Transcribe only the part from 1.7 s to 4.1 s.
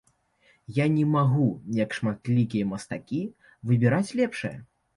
як шматлікія мастакі, выбіраць